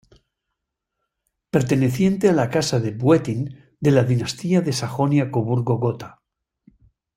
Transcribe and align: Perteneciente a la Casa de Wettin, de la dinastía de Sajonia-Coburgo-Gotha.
Perteneciente 1.51 2.27
a 2.27 2.33
la 2.33 2.49
Casa 2.49 2.79
de 2.79 2.97
Wettin, 2.99 3.53
de 3.79 3.91
la 3.91 4.03
dinastía 4.03 4.59
de 4.61 4.73
Sajonia-Coburgo-Gotha. 4.73 6.23